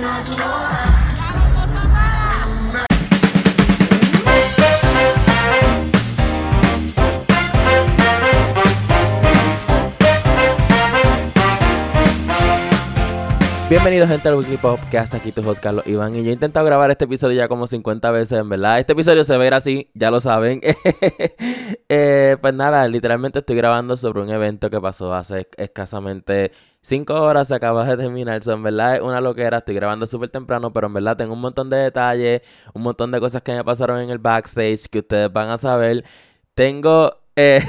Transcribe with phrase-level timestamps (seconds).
[0.00, 0.67] not Lord.
[13.70, 16.90] Bienvenidos gente al Weekly Podcast, aquí tu host Carlos Iván y yo he intentado grabar
[16.90, 18.78] este episodio ya como 50 veces, en verdad.
[18.78, 20.60] Este episodio se verá así, ya lo saben.
[21.90, 26.52] Eh, pues nada, literalmente estoy grabando sobre un evento que pasó hace escasamente
[26.82, 28.42] 5 horas, se acaba de terminar.
[28.42, 31.40] So, en verdad es una loquera, estoy grabando súper temprano, pero en verdad tengo un
[31.40, 32.42] montón de detalles,
[32.74, 36.04] un montón de cosas que me pasaron en el backstage que ustedes van a saber.
[36.54, 37.62] Tengo eh,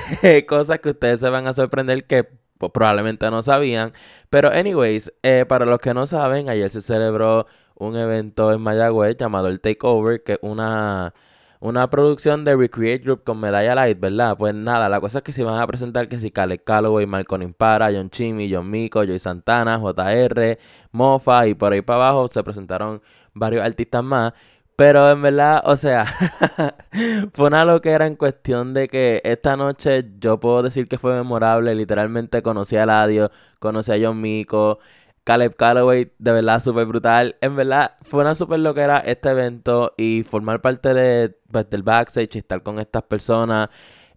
[0.47, 3.93] cosas que ustedes se van a sorprender que pues, probablemente no sabían.
[4.29, 9.17] Pero anyways, eh, para los que no saben, ayer se celebró un evento en Mayagüez
[9.17, 11.13] llamado el Takeover, que es una,
[11.61, 14.37] una producción de Recreate Group con Medalla Light, ¿verdad?
[14.37, 17.41] Pues nada, la cosa es que se van a presentar que si Caleb Calloway, Malcolm
[17.43, 20.59] Impara, John Chimmy, John Mico, Joy Santana, JR,
[20.91, 23.01] Mofa y por ahí para abajo se presentaron
[23.33, 24.33] varios artistas más.
[24.80, 26.05] Pero en verdad, o sea,
[27.33, 31.75] fue una loquera en cuestión de que esta noche yo puedo decir que fue memorable.
[31.75, 34.80] Literalmente conocí a Ladio, conocí a John Mico,
[35.25, 37.35] Caleb Calloway, de verdad súper brutal.
[37.41, 42.35] En verdad, fue una súper loquera este evento y formar parte de, pues, del backstage
[42.35, 43.67] y estar con estas personas.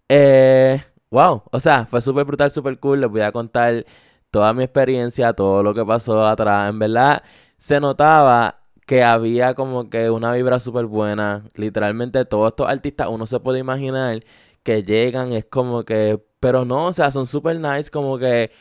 [0.07, 3.01] Eh, wow, o sea, fue súper brutal, súper cool.
[3.01, 3.85] Les voy a contar
[4.31, 6.69] toda mi experiencia, todo lo que pasó atrás.
[6.69, 7.21] En verdad,
[7.57, 11.45] se notaba que había como que una vibra súper buena.
[11.55, 14.23] Literalmente todos estos artistas, uno se puede imaginar
[14.63, 18.51] que llegan, es como que, pero no, o sea, son súper nice, como que,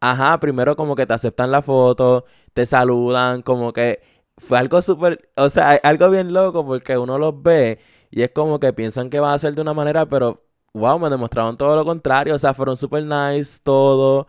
[0.00, 4.02] ajá, primero como que te aceptan la foto, te saludan, como que
[4.38, 7.78] fue algo súper, o sea, algo bien loco porque uno los ve
[8.10, 11.10] y es como que piensan que va a ser de una manera, pero, wow, me
[11.10, 14.26] demostraron todo lo contrario, o sea, fueron súper nice, todo.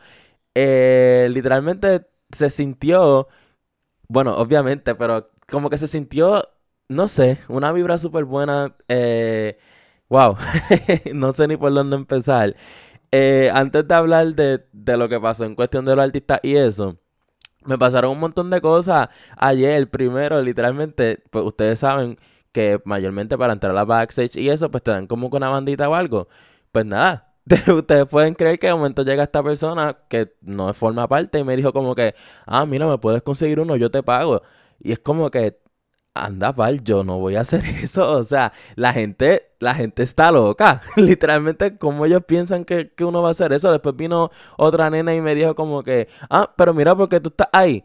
[0.56, 3.28] Eh, literalmente se sintió,
[4.08, 6.48] bueno, obviamente, pero como que se sintió,
[6.88, 8.76] no sé, una vibra súper buena.
[8.88, 9.58] Eh,
[10.10, 10.38] wow,
[11.14, 12.56] no sé ni por dónde empezar.
[13.12, 16.56] Eh, antes de hablar de, de lo que pasó en cuestión de los artistas y
[16.56, 16.98] eso,
[17.66, 19.90] me pasaron un montón de cosas ayer.
[19.90, 22.18] Primero, literalmente, pues ustedes saben
[22.52, 25.50] que mayormente para entrar a la backstage y eso, pues te dan como con una
[25.50, 26.28] bandita o algo.
[26.72, 27.34] Pues nada,
[27.76, 31.56] ustedes pueden creer que de momento llega esta persona que no forma parte y me
[31.56, 32.16] dijo como que,
[32.48, 34.42] ah, mira, me puedes conseguir uno, yo te pago.
[34.84, 35.62] Y es como que,
[36.14, 38.10] anda, pal, yo no voy a hacer eso.
[38.12, 40.82] O sea, la gente, la gente está loca.
[40.96, 43.72] Literalmente, como ellos piensan que, uno va a hacer eso.
[43.72, 47.50] Después vino otra nena y me dijo como que, ah, pero mira porque tú estás
[47.52, 47.84] ahí.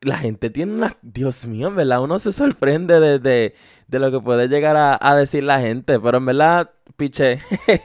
[0.00, 0.96] La gente tiene una...
[1.02, 5.16] Dios mío, en verdad, uno se sorprende de, de, lo que puede llegar a, a,
[5.16, 5.98] decir la gente.
[5.98, 7.38] Pero en verdad, piche,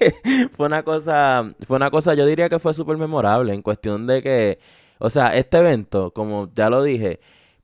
[0.56, 4.22] fue una cosa, fue una cosa, yo diría que fue súper memorable en cuestión de
[4.22, 4.60] que,
[4.98, 7.22] o sea, este evento, como ya lo dije,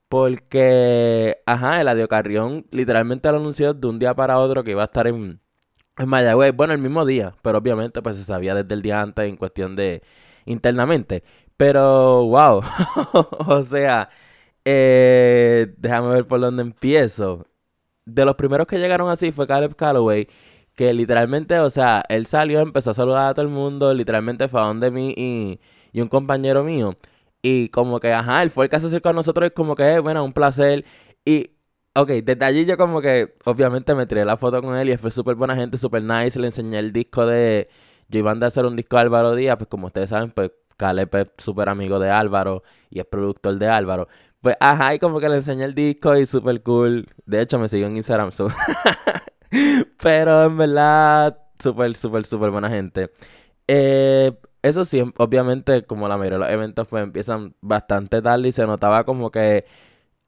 [0.08, 4.86] porque, ajá, Eladio Carrión literalmente lo anunció de un día para otro que iba a
[4.86, 5.40] estar en,
[5.98, 6.54] en Mayagüez.
[6.54, 9.76] Bueno, el mismo día, pero obviamente pues se sabía desde el día antes en cuestión
[9.76, 10.02] de
[10.46, 11.24] internamente.
[11.56, 12.62] Pero, wow,
[13.46, 14.10] o sea,
[14.64, 17.46] eh, déjame ver por dónde empiezo.
[18.06, 20.28] De los primeros que llegaron así fue Caleb Calloway,
[20.74, 24.60] que literalmente, o sea, él salió, empezó a saludar a todo el mundo, literalmente fue
[24.60, 25.60] a donde mí
[25.92, 26.96] y un compañero mío.
[27.48, 30.32] Y como que, ajá, él fue el acercó a nosotros y como que, bueno, un
[30.32, 30.84] placer.
[31.24, 31.52] Y,
[31.94, 35.12] ok, desde allí yo como que, obviamente me tiré la foto con él y fue
[35.12, 36.40] súper buena gente, súper nice.
[36.40, 37.68] Le enseñé el disco de,
[38.08, 41.14] yo iba a hacer un disco de Álvaro Díaz, pues como ustedes saben, pues Caleb
[41.14, 44.08] es súper amigo de Álvaro y es productor de Álvaro.
[44.40, 47.06] Pues, ajá, y como que le enseñé el disco y súper cool.
[47.26, 48.30] De hecho, me siguió en Instagram.
[50.02, 53.12] Pero en verdad, súper, súper, súper buena gente.
[53.68, 54.32] Eh,
[54.66, 58.66] eso sí, obviamente, como la mayoría de los eventos pues empiezan bastante tarde y se
[58.66, 59.64] notaba como que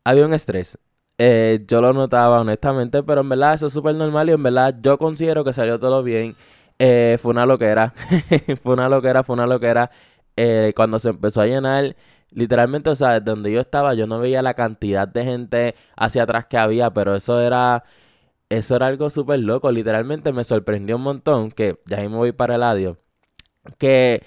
[0.04, 0.78] había un estrés.
[1.18, 4.76] Eh, yo lo notaba honestamente, pero en verdad eso es súper normal y en verdad
[4.80, 6.36] yo considero que salió todo bien.
[6.78, 7.94] Eh, fue una loquera,
[8.62, 9.90] fue una loquera, fue una loquera.
[10.36, 11.96] Eh, cuando se empezó a llenar,
[12.30, 16.22] literalmente, o sea, desde donde yo estaba, yo no veía la cantidad de gente hacia
[16.24, 17.84] atrás que había, pero eso era,
[18.50, 19.70] eso era algo súper loco.
[19.72, 22.98] Literalmente me sorprendió un montón que ya me voy para el audio
[23.78, 24.22] que,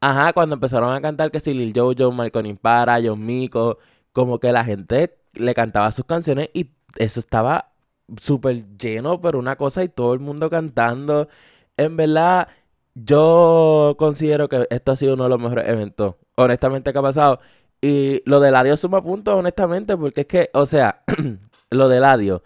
[0.00, 3.78] ajá, cuando empezaron a cantar que si Lil Jojo, Malcolm Impara, John Mico,
[4.12, 7.72] como que la gente le cantaba sus canciones y eso estaba
[8.20, 11.28] súper lleno, pero una cosa y todo el mundo cantando.
[11.76, 12.48] En verdad,
[12.94, 17.40] yo considero que esto ha sido uno de los mejores eventos, honestamente, que ha pasado.
[17.80, 21.02] Y lo del adiós suma puntos, honestamente, porque es que, o sea,
[21.70, 22.42] lo del adiós,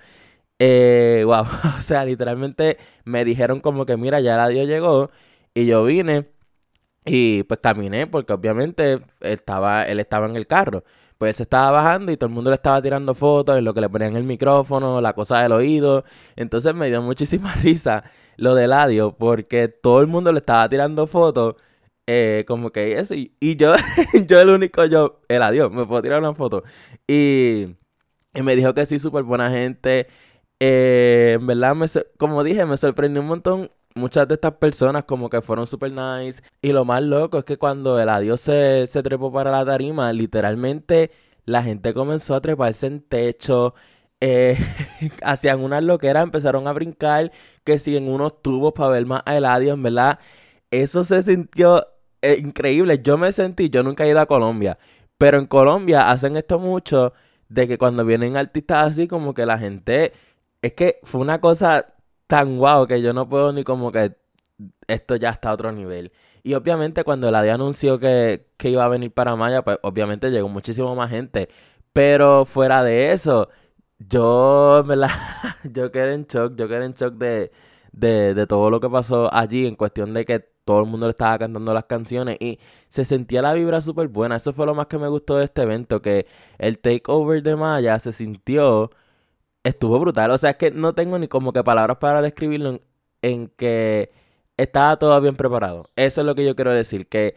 [0.58, 1.44] eh, wow,
[1.76, 5.10] o sea, literalmente me dijeron como que, mira, ya el adiós llegó.
[5.54, 6.28] Y yo vine
[7.04, 10.84] y pues caminé porque obviamente estaba, él estaba en el carro.
[11.18, 13.74] pues él se estaba bajando y todo el mundo le estaba tirando fotos en lo
[13.74, 16.04] que le ponían el micrófono, la cosa del oído.
[16.36, 18.04] Entonces me dio muchísima risa
[18.36, 21.56] lo del audio porque todo el mundo le estaba tirando fotos.
[22.06, 23.74] Eh, como que eso, y, yo,
[24.26, 26.64] yo el único, yo, el adiós, me puedo tirar una foto.
[27.06, 27.76] Y,
[28.34, 30.08] y me dijo que sí, súper buena gente.
[30.60, 31.86] Eh, en verdad, me,
[32.18, 36.42] como dije, me sorprendió un montón muchas de estas personas como que fueron super nice.
[36.60, 40.12] Y lo más loco es que cuando el adiós se, se trepó para la tarima,
[40.12, 41.10] literalmente
[41.44, 43.74] la gente comenzó a treparse en techo.
[44.20, 44.56] Eh,
[45.24, 47.32] hacían unas loqueras, empezaron a brincar,
[47.64, 50.18] que siguen unos tubos para ver más a Eladio, en verdad.
[50.70, 51.86] Eso se sintió
[52.22, 53.00] eh, increíble.
[53.02, 54.78] Yo me sentí, yo nunca he ido a Colombia,
[55.18, 57.12] pero en Colombia hacen esto mucho
[57.48, 60.12] de que cuando vienen artistas así, como que la gente,
[60.62, 61.94] es que fue una cosa
[62.32, 64.16] tan guau que yo no puedo ni como que
[64.86, 66.12] esto ya está a otro nivel.
[66.42, 70.48] Y obviamente cuando el ADI anunció que, iba a venir para Maya, pues obviamente llegó
[70.48, 71.50] muchísimo más gente.
[71.92, 73.50] Pero fuera de eso,
[73.98, 75.10] yo me la,
[75.74, 77.52] yo quedé en shock, yo quedé en shock de,
[77.92, 81.10] de, de todo lo que pasó allí en cuestión de que todo el mundo le
[81.10, 82.58] estaba cantando las canciones y
[82.88, 84.36] se sentía la vibra súper buena.
[84.36, 86.26] Eso fue lo más que me gustó de este evento, que
[86.56, 88.90] el takeover de Maya se sintió
[89.64, 90.30] estuvo brutal.
[90.30, 92.80] O sea, es que no tengo ni como que palabras para describirlo
[93.22, 94.10] en, que
[94.56, 95.90] estaba todo bien preparado.
[95.96, 97.34] Eso es lo que yo quiero decir, que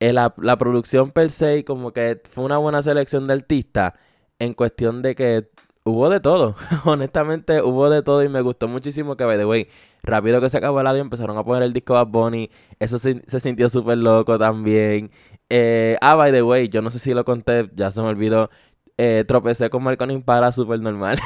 [0.00, 3.94] eh, la, producción per se como que fue una buena selección de artistas
[4.38, 5.50] en cuestión de que
[5.84, 6.56] hubo de todo.
[6.84, 9.68] Honestamente, hubo de todo y me gustó muchísimo que, by the way,
[10.02, 12.50] rápido que se acabó el audio empezaron a poner el disco Bad Bunny.
[12.78, 15.10] Eso se, sintió súper loco también.
[15.50, 18.50] Eh, ah, by the way, yo no sé si lo conté, ya se me olvidó.
[18.98, 21.20] Eh, tropecé con Marconi Impara súper normal.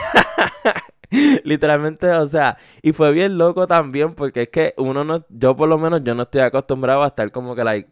[1.45, 5.69] Literalmente, o sea, y fue bien loco también porque es que uno no, yo por
[5.69, 7.91] lo menos yo no estoy acostumbrado a estar como que like,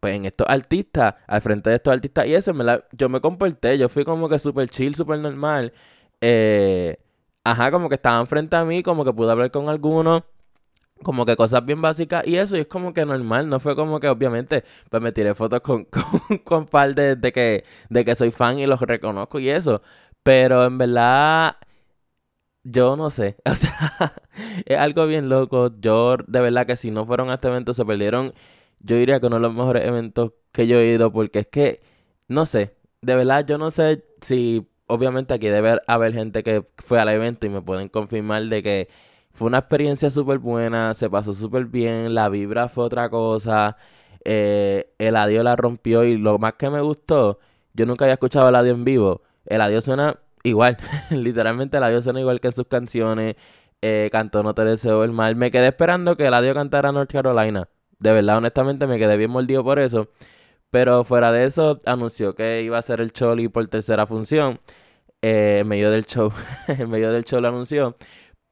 [0.00, 3.20] pues en estos artistas, al frente de estos artistas y eso, me la, yo me
[3.20, 5.72] comporté, yo fui como que súper chill, súper normal.
[6.20, 6.96] Eh,
[7.44, 10.22] ajá, como que estaban frente a mí, como que pude hablar con algunos
[11.02, 14.00] como que cosas bien básicas y eso, y es como que normal, no fue como
[14.00, 18.30] que obviamente, pues me tiré fotos con, con, con par de, que, de que soy
[18.30, 19.82] fan y los reconozco y eso,
[20.22, 21.56] pero en verdad
[22.64, 24.14] yo no sé, o sea,
[24.66, 25.70] es algo bien loco.
[25.80, 28.34] Yo de verdad que si no fueron a este evento se perdieron,
[28.80, 31.82] yo diría que uno de los mejores eventos que yo he ido porque es que,
[32.28, 37.00] no sé, de verdad yo no sé si, obviamente aquí debe haber gente que fue
[37.00, 38.88] al evento y me pueden confirmar de que
[39.36, 43.76] fue una experiencia súper buena, se pasó súper bien, la vibra fue otra cosa,
[44.24, 47.38] eh, el adiós la rompió y lo más que me gustó,
[47.74, 50.78] yo nunca había escuchado el adiós en vivo, el adiós suena igual,
[51.10, 53.36] literalmente el adiós suena igual que en sus canciones.
[53.82, 55.36] Eh, cantó No te deseo el mal.
[55.36, 57.68] Me quedé esperando que el adiós cantara North Carolina.
[57.98, 60.08] De verdad, honestamente, me quedé bien mordido por eso.
[60.70, 64.58] Pero fuera de eso, anunció que iba a ser el Choli por tercera función.
[65.22, 66.32] Eh, en medio del show.
[66.68, 67.94] en medio del show lo anunció.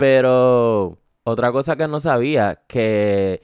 [0.05, 3.43] Pero otra cosa que no sabía, que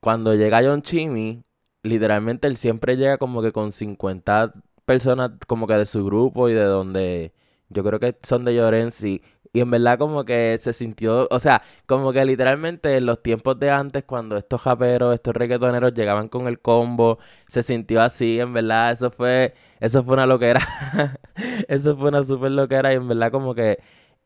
[0.00, 1.44] cuando llega John Chimmy,
[1.82, 4.54] literalmente él siempre llega como que con 50
[4.86, 7.34] personas como que de su grupo y de donde
[7.68, 9.22] yo creo que son de Llorenzi.
[9.52, 13.58] Y en verdad como que se sintió, o sea, como que literalmente en los tiempos
[13.60, 18.54] de antes, cuando estos japeros, estos reggaetoneros llegaban con el combo, se sintió así, en
[18.54, 20.60] verdad, eso fue, eso fue una loquera.
[21.68, 23.78] eso fue una súper loquera y en verdad como que,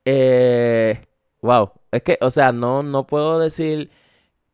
[0.05, 1.01] eh,
[1.45, 3.91] wow, es que, o sea, no, no puedo decir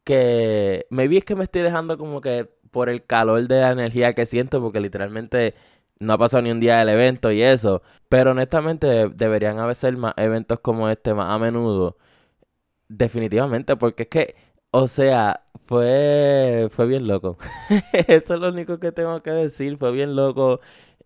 [0.04, 3.72] que, me vi es que me estoy dejando como que por el calor de la
[3.72, 5.54] energía que siento, porque literalmente
[6.00, 7.82] no ha pasado ni un día del evento y eso.
[8.08, 11.96] Pero honestamente deberían haber más eventos como este más a menudo.
[12.88, 14.36] Definitivamente, porque es que,
[14.72, 17.38] o sea, fue, fue bien loco.
[18.08, 19.78] eso es lo único que tengo que decir.
[19.78, 20.60] Fue bien loco.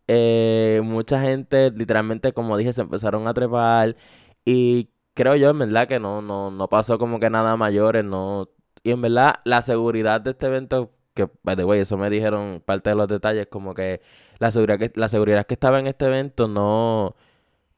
[0.09, 3.97] Eh, mucha gente, literalmente, como dije, se empezaron a trepar.
[4.45, 8.49] Y creo yo, en verdad, que no, no, no pasó como que nada mayores, no.
[8.83, 12.63] Y en verdad, la seguridad de este evento que, by the way, eso me dijeron
[12.65, 14.01] parte de los detalles, como que
[14.39, 17.15] la seguridad que, la seguridad que estaba en este evento no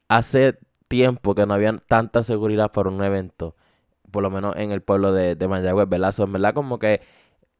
[0.08, 3.56] hace tiempo que no había tanta seguridad para un evento,
[4.10, 6.14] por lo menos en el pueblo de, de Mayagüez, ¿verdad?
[6.18, 7.02] en verdad como que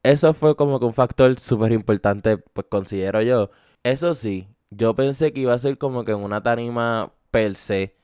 [0.02, 3.50] eso fue como que un factor súper importante, pues considero yo.
[3.83, 7.97] Eso sí, yo pensé que iba a ser como que en una tarima per se,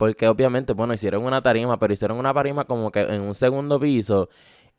[0.00, 3.78] porque obviamente, bueno, hicieron una tarima, pero hicieron una tarima como que en un segundo
[3.78, 4.30] piso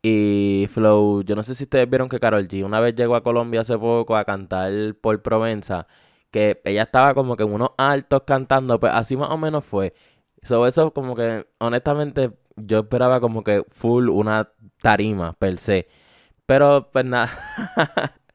[0.02, 3.22] y Flow, yo no sé si ustedes vieron que Carol G una vez llegó a
[3.22, 5.86] Colombia hace poco a cantar por Provenza,
[6.32, 9.94] que ella estaba como que en unos altos cantando, pues así más o menos fue.
[10.42, 14.50] Sobre eso como que honestamente yo esperaba como que full una
[14.82, 15.88] tarima per se.
[16.48, 17.30] Pero pues nada.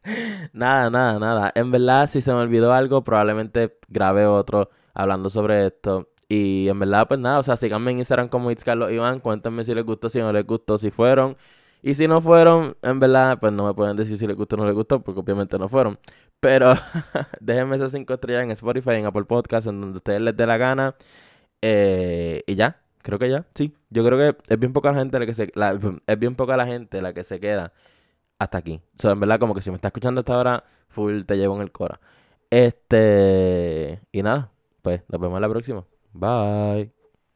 [0.53, 1.53] nada, nada, nada.
[1.57, 6.11] En verdad, si se me olvidó algo, probablemente grabé otro hablando sobre esto.
[6.29, 9.21] Y en verdad, pues nada, o sea, síganme en Instagram como It's Carlos Iván.
[9.21, 11.37] Cuéntenme si les gustó, si no les gustó, si fueron.
[11.83, 14.59] Y si no fueron, en verdad, pues no me pueden decir si les gustó o
[14.59, 15.99] no les gustó, porque obviamente no fueron.
[16.41, 16.75] Pero
[17.41, 20.57] déjenme esas cinco estrellas en Spotify, en Apple Podcast, en donde ustedes les dé la
[20.57, 20.97] gana.
[21.63, 23.75] Eh, y ya, creo que ya, sí.
[23.91, 25.53] Yo creo que es bien poca la gente la que se,
[26.07, 27.73] es bien poca la gente la que se queda
[28.39, 28.81] hasta aquí.
[28.99, 31.57] O sea, en verdad, como que si me está escuchando hasta ahora, full te llevo
[31.57, 32.01] en el cora.
[32.51, 34.51] Este, y nada,
[34.83, 35.85] pues nos vemos la próxima.
[36.19, 36.91] Bye.